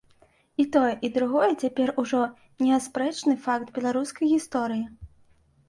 І 0.61 0.63
тое, 0.75 0.93
і 1.07 1.11
другое 1.17 1.49
цяпер 1.63 1.91
ужо 2.05 2.23
неаспрэчны 2.65 3.39
факт 3.47 3.73
беларускай 3.79 4.35
гісторыі. 4.35 4.85